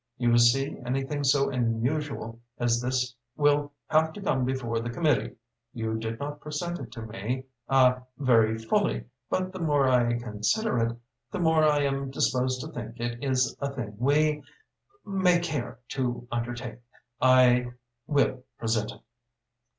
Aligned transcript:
You 0.17 0.35
see 0.39 0.79
anything 0.83 1.23
so 1.23 1.51
unusual 1.51 2.39
as 2.57 2.81
this 2.81 3.15
will 3.37 3.71
have 3.87 4.13
to 4.13 4.21
come 4.23 4.45
before 4.45 4.79
the 4.79 4.89
committee. 4.89 5.35
You 5.75 5.95
did 5.99 6.19
not 6.19 6.39
present 6.41 6.79
it 6.79 6.91
to 6.93 7.03
me 7.03 7.45
ah 7.69 8.01
very 8.17 8.57
fully, 8.57 9.05
but 9.29 9.51
the 9.51 9.59
more 9.59 9.87
I 9.87 10.17
consider 10.17 10.79
it, 10.79 10.97
the 11.29 11.37
more 11.39 11.63
I 11.63 11.81
am 11.83 12.09
disposed 12.09 12.61
to 12.61 12.69
think 12.69 12.99
it 12.99 13.23
is 13.23 13.55
a 13.61 13.69
thing 13.71 13.95
we 13.99 14.41
may 15.05 15.37
care 15.37 15.77
to 15.89 16.27
undertake. 16.31 16.79
I 17.21 17.67
will 18.07 18.41
present 18.57 18.91
it." 18.93 19.01